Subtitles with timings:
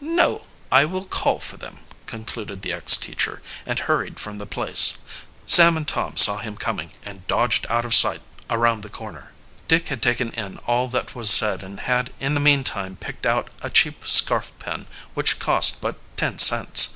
[0.00, 4.94] "No, I will call for them," concluded the ex teacher, and hurried from the place.
[5.44, 9.34] Sam and Tom saw him coming, and dodged out of sight around the corner.
[9.68, 13.50] Dick had taken in all that was said and had in the meantime picked out
[13.60, 16.88] a cheap scarf pin which cost but ten cents.